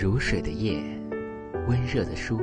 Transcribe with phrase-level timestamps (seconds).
[0.00, 0.82] 如水的夜，
[1.68, 2.40] 温热的书，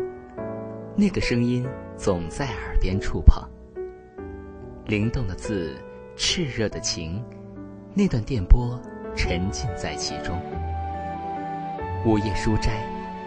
[0.96, 3.44] 那个声音总在耳边触碰。
[4.86, 5.76] 灵动的字，
[6.16, 7.20] 炽热的情，
[7.96, 8.80] 那段电波
[9.16, 10.40] 沉浸在其中。
[12.06, 12.74] 午夜书斋，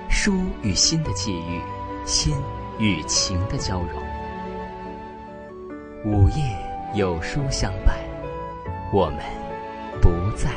[0.09, 1.61] 书与心的际遇，
[2.07, 2.33] 心
[2.79, 4.01] 与情的交融。
[6.05, 6.57] 午夜
[6.95, 7.99] 有书相伴，
[8.93, 9.19] 我们
[10.01, 10.53] 不再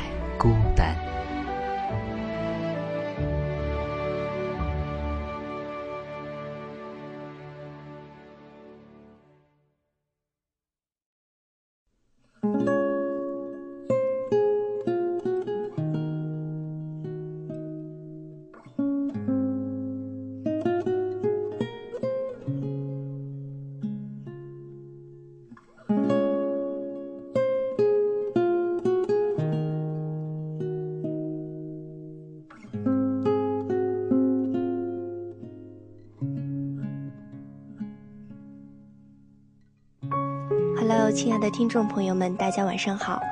[41.14, 43.22] 亲爱的听众朋友们，大家晚上好，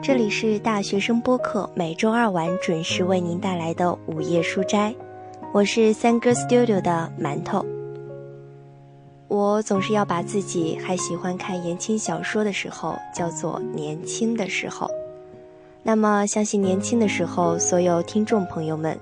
[0.00, 4.94] 这里是大学生播客，每周二晚准时为您带来的午夜书斋，
[5.52, 7.66] 我是三哥 Studio 的馒头。
[9.26, 14.88] 我总是要把自己还喜欢看言情小说的时候叫做年轻的时候，
[15.82, 18.96] 那么相信年轻的时候，所有听众朋友们，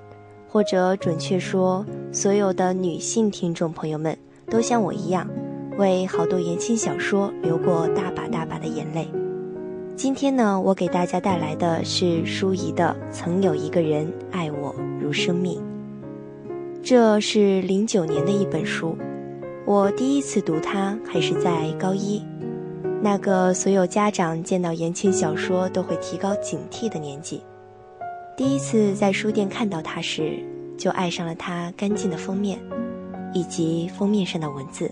[0.49, 5.29] 或者准确说，所有的女性听众朋友们，都像我一样。
[5.79, 9.09] 为好多言情小说流过大把大把的眼泪。
[9.97, 15.61] 今天呢，我给大家带来的是舒怡的《曾有一个人爱我如生命》。
[16.83, 18.97] 这是零九年的一本书，
[19.65, 22.23] 我第一次读它还是在高一，
[23.01, 27.41] 那个所有家长见到言情小说都会提高警惕的年纪。
[28.37, 30.39] 第一次在书店看到它时，
[30.77, 32.59] 就爱上了它干净的封面，
[33.33, 34.91] 以及封面上的文字。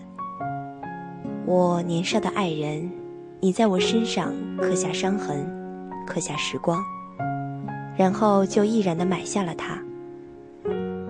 [1.46, 2.88] 我年少的爱人，
[3.40, 5.44] 你在我身上刻下伤痕，
[6.06, 6.84] 刻下时光，
[7.96, 9.78] 然后就毅然的买下了它。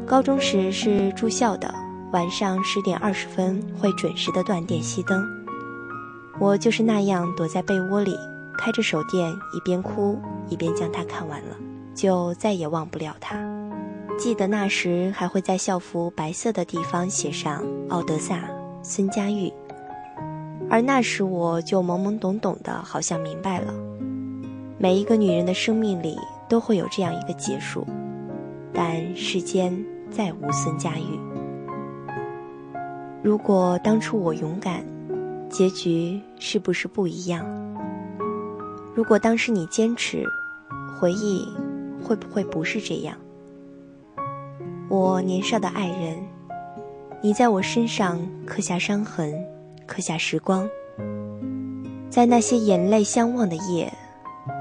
[0.07, 1.73] 高中时是住校的，
[2.13, 5.23] 晚上十点二十分会准时的断电熄灯，
[6.39, 8.17] 我就是那样躲在被窝里，
[8.57, 10.19] 开着手电，一边哭
[10.49, 11.57] 一边将它看完了，
[11.95, 13.37] 就再也忘不了它。
[14.19, 18.41] 记得那时还会在校服白色的地方写上奥德萨、
[18.83, 19.53] 孙佳玉。
[20.71, 23.75] 而那时我就懵懵懂懂的，好像明白了，
[24.79, 26.17] 每一个女人的生命里
[26.49, 27.85] 都会有这样一个结束，
[28.73, 29.77] 但世间
[30.13, 31.19] 再无孙佳玉。
[33.21, 34.85] 如果当初我勇敢，
[35.51, 37.45] 结局是不是不一样？
[38.95, 40.25] 如果当时你坚持，
[41.01, 41.45] 回忆
[42.01, 43.17] 会不会不是这样？
[44.89, 46.17] 我年少的爱人，
[47.21, 49.35] 你在我身上刻下伤痕。
[49.91, 50.71] 刻下时光，
[52.09, 53.93] 在那些眼泪相望的夜，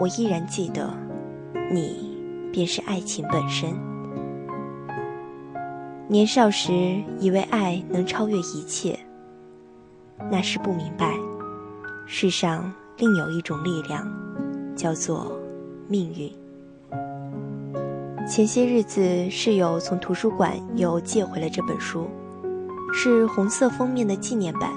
[0.01, 0.91] 我依然记得，
[1.71, 2.17] 你
[2.51, 3.71] 便是爱情本身。
[6.07, 6.73] 年少时
[7.19, 8.97] 以为爱能超越一切，
[10.31, 11.13] 那时不明白，
[12.07, 14.11] 世上另有一种力量，
[14.75, 15.39] 叫做
[15.87, 16.33] 命运。
[18.27, 22.09] 前些日子，室友从图书馆又借回了这本书，
[22.91, 24.71] 是红色封面的纪念版。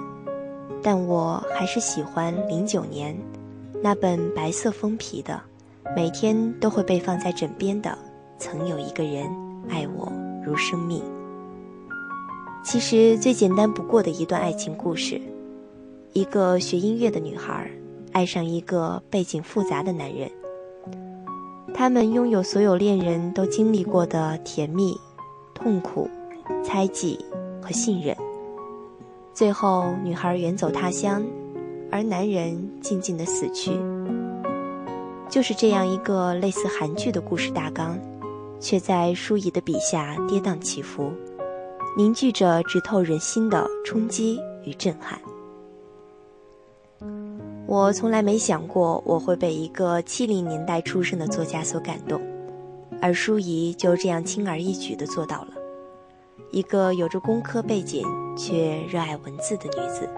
[0.83, 3.17] 但我还是喜欢零九年
[3.81, 5.41] 那本白色封皮的，
[5.95, 7.97] 每天都会被放在枕边的。
[8.39, 9.25] 曾有一个人
[9.69, 10.13] 爱我
[10.45, 11.01] 如生命。
[12.65, 15.21] 其实最简单不过的一段爱情故事：
[16.13, 17.71] 一个学音乐的女孩
[18.11, 20.31] 爱上一个背景复杂的男人，
[21.73, 24.97] 他们拥有所有恋人都经历过的甜蜜、
[25.55, 26.09] 痛苦、
[26.65, 27.19] 猜忌
[27.61, 28.17] 和信任。
[29.35, 31.25] 最后，女孩远走他乡，
[31.91, 33.73] 而男人静静的死去。
[35.29, 37.99] 就是这样一个类似韩剧的故事大纲，
[38.61, 41.11] 却在舒怡的笔下跌宕起伏，
[41.97, 45.19] 凝聚着直透人心的冲击与震撼。
[47.67, 52.21] 我从来没想过我会被一个七零年代出生的作家所感动，
[53.01, 55.62] 而舒怡就这样轻而易举地做到了。
[56.53, 58.07] 一个有着工科背景
[58.37, 60.09] 却热爱文字的女子。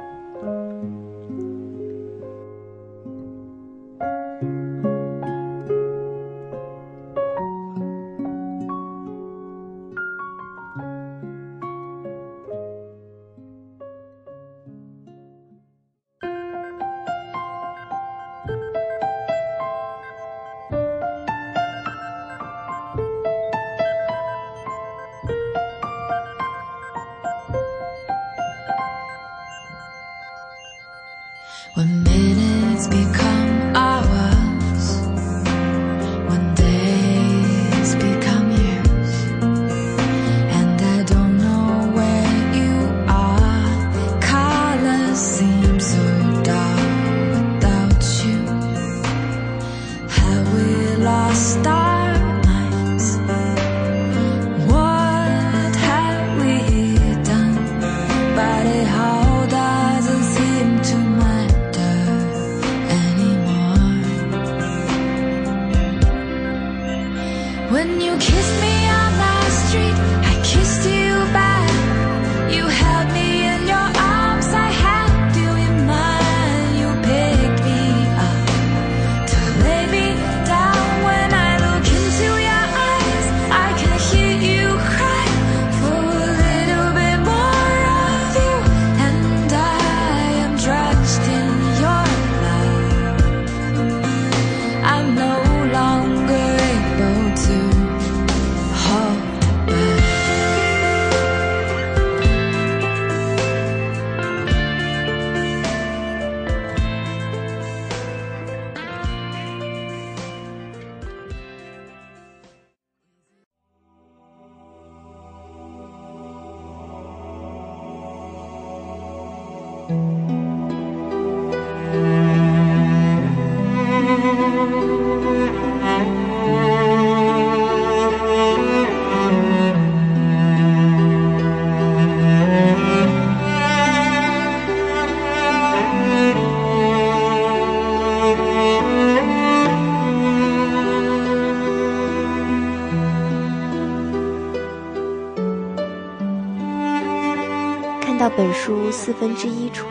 [149.25, 149.87] 分之一处，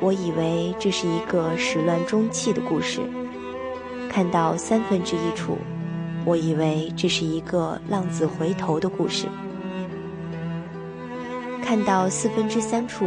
[0.00, 3.02] 我以为这是一个始乱终弃的故事；
[4.10, 5.56] 看到三分之一处，
[6.24, 9.28] 我以为这是一个浪子回头的故事；
[11.62, 13.06] 看到四分之三处，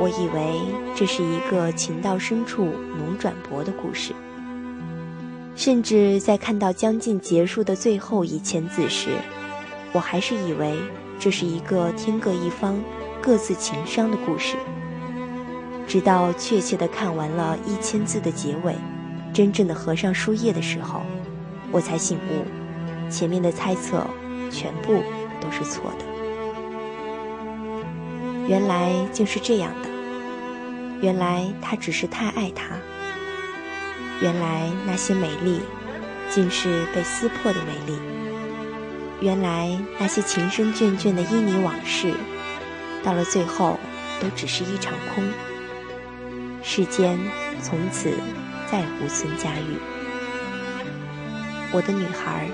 [0.00, 0.60] 我以为
[0.96, 4.12] 这是一个情到深处浓转薄的故事；
[5.54, 9.10] 甚至在看到将近结束的最后一千字时，
[9.92, 10.74] 我还是以为
[11.20, 12.76] 这是一个天各一方。
[13.22, 14.56] 各自情伤的故事，
[15.86, 18.74] 直到确切的看完了一千字的结尾，
[19.32, 21.02] 真正的合上书页的时候，
[21.70, 22.44] 我才醒悟，
[23.08, 24.04] 前面的猜测
[24.50, 25.04] 全部
[25.40, 26.04] 都是错的。
[28.48, 29.88] 原来竟是这样的，
[31.00, 32.74] 原来他只是太爱他，
[34.20, 35.60] 原来那些美丽，
[36.28, 37.96] 竟是被撕破的美丽，
[39.20, 42.12] 原来那些情深眷眷的旖旎往事。
[43.04, 43.78] 到了最后，
[44.20, 45.24] 都只是一场空。
[46.62, 47.18] 世间
[47.60, 48.12] 从此
[48.70, 49.76] 再无孙佳玉。
[51.72, 52.48] 我的女孩，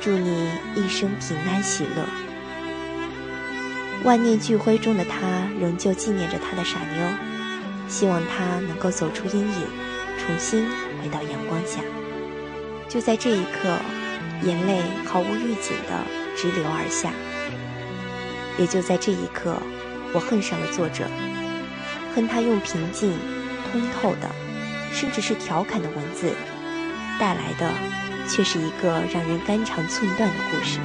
[0.00, 2.04] 祝你一生平安喜乐。
[4.02, 7.08] 万念俱灰中的他，仍旧纪念着他的傻妞，
[7.88, 9.66] 希望他能够走出阴影，
[10.18, 10.68] 重新
[11.00, 11.80] 回到阳光下。
[12.88, 13.78] 就在这一刻，
[14.42, 16.04] 眼泪毫无预警地
[16.36, 17.12] 直流而下。
[18.58, 19.56] 也就在这一刻。
[20.14, 21.10] 我恨上了作者，
[22.14, 23.18] 恨他用平静、
[23.72, 24.30] 通透的，
[24.92, 26.32] 甚至是调侃的文字，
[27.18, 27.68] 带来的，
[28.28, 30.78] 却是一个让人肝肠寸断的故事。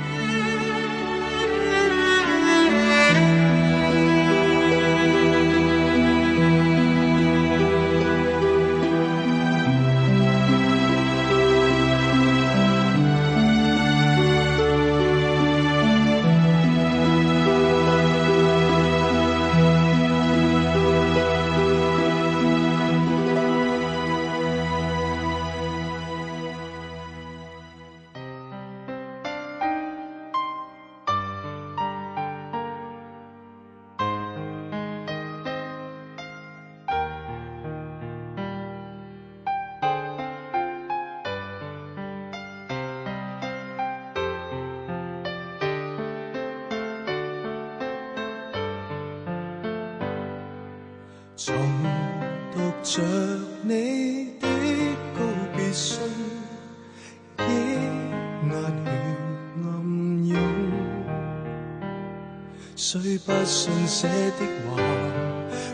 [63.26, 64.82] 不信写的话，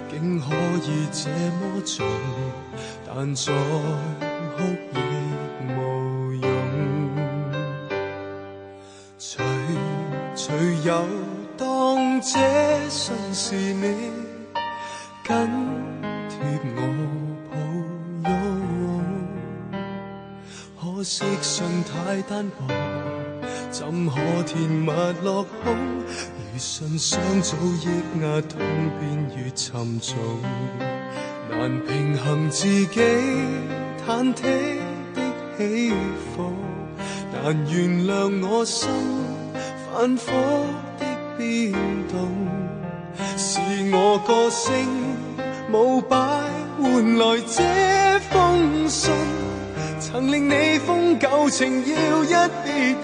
[0.10, 0.46] 竟可
[0.86, 2.06] 以这么重，
[3.06, 4.96] 但再哭亦
[5.72, 6.46] 无用。
[9.18, 9.44] 随
[10.36, 11.06] 随有
[11.58, 12.40] 当这
[12.90, 14.12] 信是你
[15.24, 15.34] 紧
[16.30, 16.38] 贴
[16.76, 16.80] 我
[17.52, 17.54] 抱
[18.30, 18.32] 拥，
[20.80, 22.58] 可惜信太单薄。
[23.78, 24.16] 怎可
[24.46, 24.90] 填密
[25.22, 25.76] 落空？
[26.08, 28.62] 如信箱早抑压痛，
[29.02, 30.16] 便越沉重，
[31.52, 33.02] 难平衡自己
[34.08, 34.44] 忐忑
[35.14, 35.22] 的
[35.58, 35.92] 起
[36.34, 36.54] 伏，
[37.34, 38.88] 难原谅我心
[39.92, 40.32] 反复
[40.98, 41.06] 的
[41.38, 41.74] 变
[42.08, 42.30] 动，
[43.36, 43.60] 是
[43.92, 44.88] 我个性
[45.74, 46.18] 舞摆
[46.82, 49.12] 换来这封信。
[50.00, 52.96] 曾令你封旧情要一别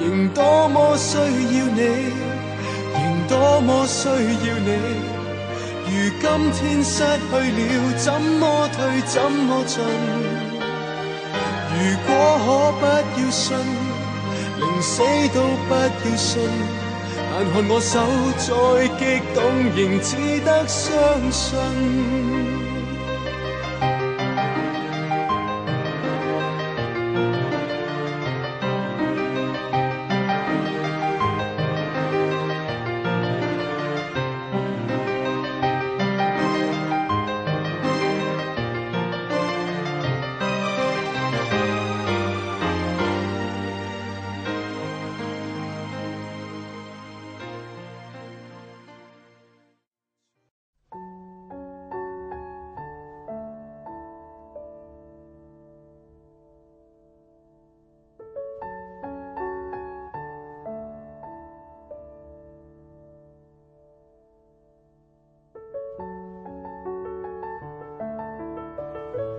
[0.00, 1.80] 仍多么需要你，
[2.94, 4.70] 仍多么需要你。
[5.86, 7.60] 如今天失去了，
[7.96, 9.82] 怎么退怎么进？
[11.72, 12.08] 如果
[12.44, 12.46] 可
[12.80, 12.82] 不
[13.20, 13.56] 要信，
[14.58, 16.28] 宁死都不要信。
[17.32, 17.94] 但看我手
[18.38, 18.44] 再
[18.98, 19.00] 激
[19.34, 19.38] 动，
[19.76, 20.08] 仍只
[20.44, 20.88] 得相
[21.30, 22.59] 信。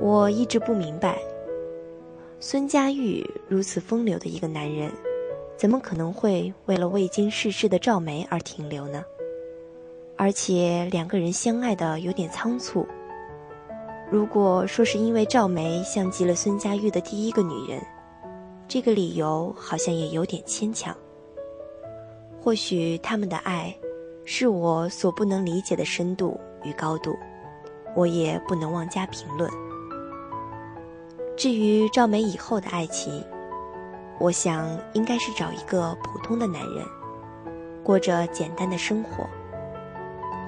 [0.02, 1.22] 我一直不明白，
[2.40, 4.92] 孙家玉如此风流的一个男人，
[5.56, 9.04] 怎么可能会为了未经世事的赵梅而停留呢？
[10.18, 12.84] 而且两个人相爱的有点仓促。
[14.10, 17.80] 如果说是因为赵梅像极了孙家玉的第一个女人，
[18.68, 20.98] 这个理由好像也有点牵强。
[22.42, 23.72] 或许他们的爱，
[24.26, 27.16] 是我所不能理解的深度与高度，
[27.96, 29.48] 我也不能妄加评论。
[31.42, 33.12] 至于赵梅以后的爱情，
[34.20, 36.86] 我想应该是找一个普通的男人，
[37.84, 39.28] 过着简单的生活。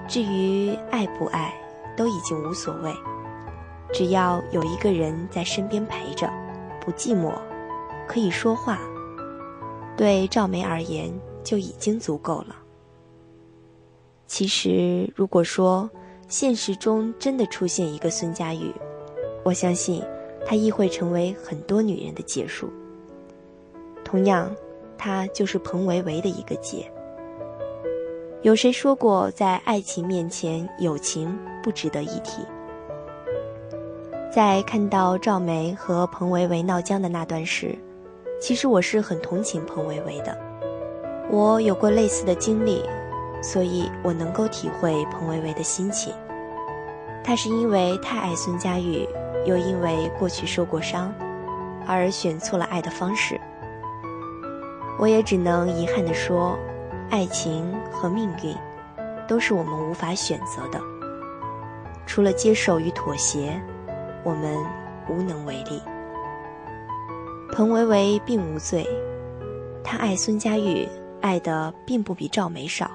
[0.07, 1.51] 至于爱不爱，
[1.97, 2.93] 都已经无所谓，
[3.91, 6.31] 只要有一个人在身边陪着，
[6.79, 7.33] 不寂寞，
[8.07, 8.77] 可以说话，
[9.97, 11.11] 对赵梅而言
[11.43, 12.55] 就已经足够了。
[14.27, 15.89] 其实，如果说
[16.27, 18.71] 现实中真的出现一个孙佳玉，
[19.43, 19.99] 我相信。
[20.45, 22.69] 它亦会成为很多女人的结束。
[24.03, 24.53] 同样，
[24.97, 26.89] 它就是彭维维的一个结。
[28.41, 31.33] 有谁说过，在爱情面前，友情
[31.63, 32.43] 不值得一提？
[34.31, 37.77] 在看到赵梅和彭维维闹僵的那段时，
[38.41, 40.37] 其实我是很同情彭维维的。
[41.29, 42.83] 我有过类似的经历，
[43.41, 46.13] 所以我能够体会彭维维的心情。
[47.23, 49.07] 她是因为太爱孙佳玉。
[49.45, 51.13] 又因为过去受过伤，
[51.85, 53.39] 而选错了爱的方式。
[54.99, 56.57] 我也只能遗憾地说，
[57.09, 58.55] 爱情和命运，
[59.27, 60.79] 都是我们无法选择的。
[62.05, 63.59] 除了接受与妥协，
[64.23, 64.57] 我们
[65.09, 65.81] 无能为力。
[67.51, 68.87] 彭维维并无罪，
[69.83, 70.87] 他爱孙佳玉，
[71.21, 72.89] 爱的并不比赵梅少。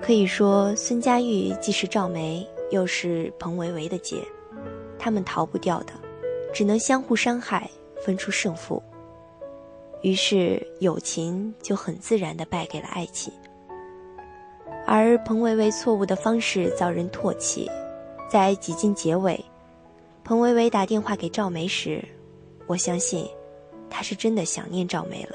[0.00, 4.16] 可以说，孙佳玉既是赵梅，又是彭维维的姐。
[5.02, 5.92] 他们逃不掉的，
[6.54, 7.68] 只能相互伤害，
[8.04, 8.80] 分出胜负。
[10.00, 13.32] 于是友情就很自然的败给了爱情。
[14.86, 17.68] 而彭维维错误的方式遭人唾弃，
[18.30, 19.44] 在几经结尾，
[20.22, 22.04] 彭维维打电话给赵梅时，
[22.68, 23.28] 我相信，
[23.90, 25.34] 他是真的想念赵梅了，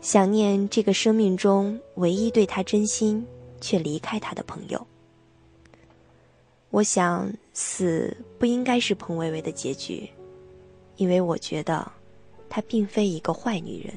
[0.00, 3.26] 想念这个生命中唯一对他真心
[3.60, 4.86] 却离开他的朋友。
[6.76, 10.06] 我想，死不应该是彭薇薇的结局，
[10.96, 11.90] 因为我觉得，
[12.50, 13.94] 她并非一个坏女人。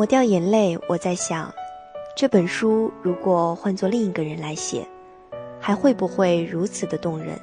[0.00, 1.52] 抹掉眼泪，我在想，
[2.16, 4.82] 这本书如果换做另一个人来写，
[5.60, 7.38] 还会不会如此的动人？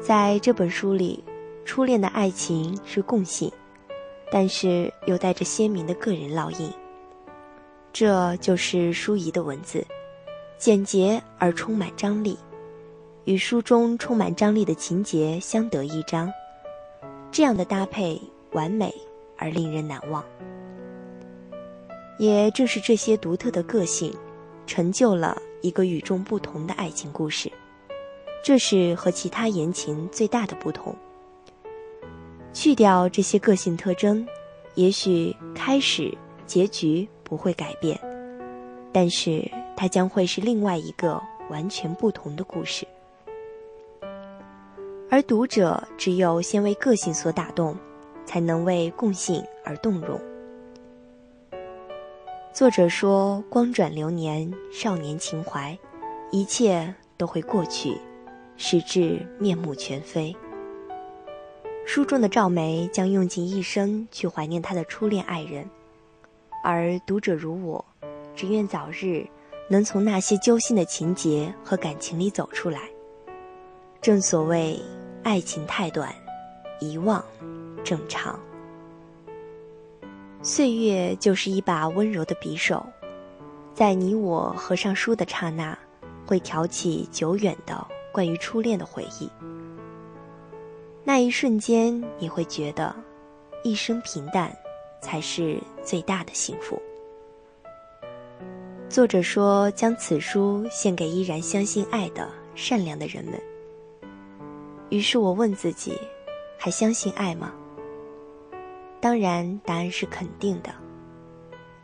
[0.00, 1.24] 在这本书里，
[1.64, 3.50] 初恋的爱情是共性，
[4.30, 6.72] 但是又带着鲜明的个人烙印。
[7.92, 9.84] 这就是舒怡的文字，
[10.56, 12.38] 简洁而充满张力，
[13.24, 16.32] 与书中充满张力的情节相得益彰，
[17.32, 18.94] 这样的搭配完美
[19.36, 20.24] 而令人难忘。
[22.20, 24.14] 也正是这些独特的个性，
[24.66, 27.50] 成就了一个与众不同的爱情故事。
[28.44, 30.94] 这是和其他言情最大的不同。
[32.52, 34.26] 去掉这些个性特征，
[34.74, 37.98] 也许开始、结局不会改变，
[38.92, 42.86] 但是它将会是另外一个完全不同的故事。
[45.08, 47.74] 而读者只有先为个性所打动，
[48.26, 50.20] 才能为共性而动容。
[52.52, 55.78] 作者说：“光转流年，少年情怀，
[56.32, 57.96] 一切都会过去，
[58.56, 60.34] 时至面目全非。”
[61.86, 65.64] 书中的赵梅将用尽一生去怀念她的初恋爱人，
[66.64, 67.84] 而读者如我，
[68.34, 69.24] 只愿早日
[69.68, 72.80] 能从那些揪心的情节和感情里走出来。
[74.00, 74.78] 正所谓，
[75.22, 76.12] 爱情太短，
[76.80, 77.24] 遗忘
[77.84, 78.38] 正常。
[80.42, 82.84] 岁月就是一把温柔的匕首，
[83.74, 85.78] 在你我合上书的刹那，
[86.26, 89.30] 会挑起久远的关于初恋的回忆。
[91.04, 92.94] 那一瞬间，你会觉得，
[93.62, 94.50] 一生平淡，
[95.02, 96.80] 才是最大的幸福。
[98.88, 103.38] 作者说，将此书献给依然相信爱的善良的人们。
[104.88, 105.98] 于是我问自己，
[106.56, 107.52] 还相信爱吗？
[109.00, 110.70] 当然，答案是肯定的。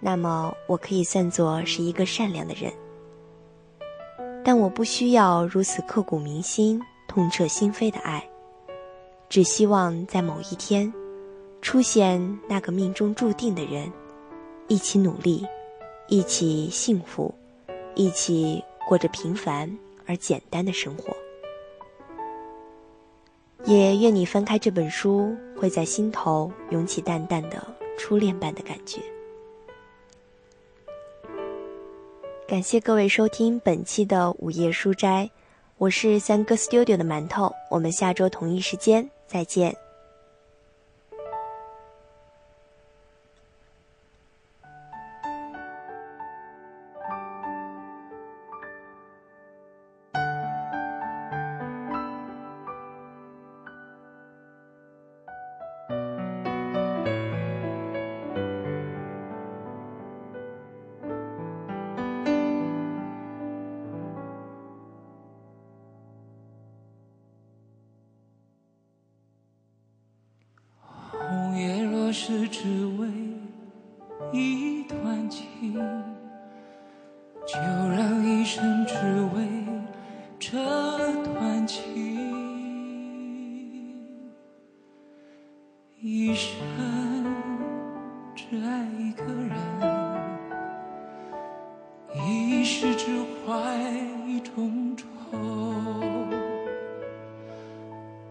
[0.00, 2.72] 那么，我可以算作是一个善良的人。
[4.44, 8.22] 但我不需要如此刻骨铭心、痛彻心扉的爱，
[9.28, 10.92] 只希望在某一天，
[11.62, 13.90] 出现那个命中注定的人，
[14.68, 15.44] 一起努力，
[16.08, 17.34] 一起幸福，
[17.94, 19.76] 一起过着平凡
[20.06, 21.16] 而简单的生活。
[23.66, 27.60] 也愿你翻开这本书，会在心头涌起淡淡的
[27.98, 29.00] 初恋般的感觉。
[32.46, 35.28] 感谢各位收听本期的午夜书斋，
[35.78, 39.76] 我是三哥 Studio 的馒头，我们下周同一时间再见。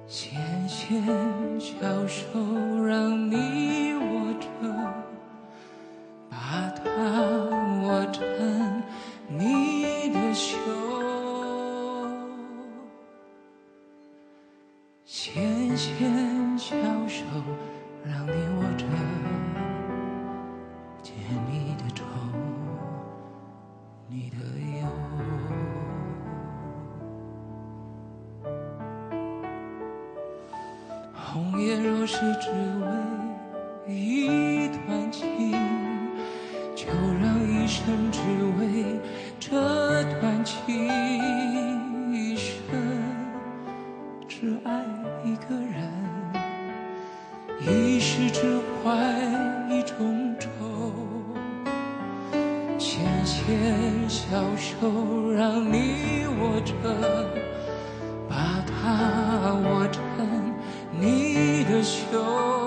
[0.08, 1.04] 纤纤
[1.60, 2.24] 巧手
[2.86, 3.44] 让你。
[53.45, 54.25] 牵小
[54.58, 56.73] 手让你握着，
[58.27, 60.01] 把它握成
[60.99, 62.64] 你的袖，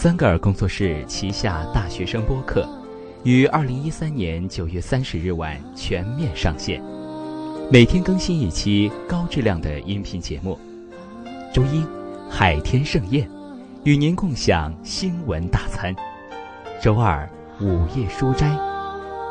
[0.00, 2.64] 三个尔工作室旗下大学生播客，
[3.24, 6.80] 于二零一三年九月三十日晚全面上线，
[7.68, 10.56] 每天更新一期高质量的音频节目。
[11.52, 11.84] 周一，
[12.30, 13.28] 海天盛宴，
[13.82, 15.92] 与您共享新闻大餐；
[16.80, 17.28] 周二，
[17.60, 18.56] 午夜书斋，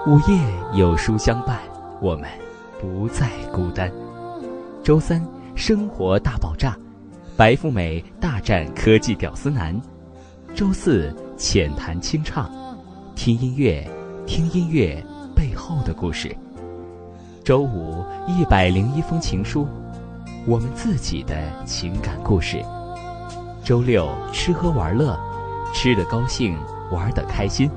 [0.05, 0.37] 午夜
[0.77, 1.61] 有书相伴，
[2.01, 2.29] 我们
[2.77, 3.89] 不再孤单；
[4.83, 5.25] 周三，
[5.55, 6.77] 生活大爆炸，
[7.37, 9.81] 白富美大战科技屌丝男。
[10.57, 12.49] 周四浅谈清唱，
[13.15, 13.87] 听音乐，
[14.25, 16.35] 听音乐背后的故事。
[17.43, 19.67] 周五一百零一封情书，
[20.47, 22.59] 我们自己的情感故事。
[23.63, 25.15] 周六吃喝玩乐，
[25.75, 26.57] 吃得高兴，
[26.91, 27.69] 玩得开心。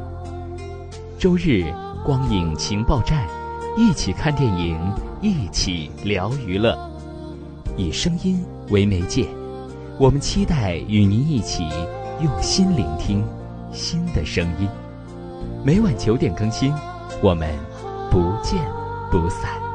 [1.19, 1.71] 周日
[2.03, 3.29] 光影情报站，
[3.77, 4.79] 一起看电影，
[5.21, 6.79] 一起聊娱乐。
[7.77, 9.27] 以声音为媒介，
[9.99, 11.69] 我们期待与您一起。
[12.23, 13.25] 用心聆听，
[13.73, 14.69] 新的声音。
[15.65, 16.73] 每晚九点更新，
[17.23, 17.49] 我们
[18.11, 18.63] 不见
[19.11, 19.70] 不散。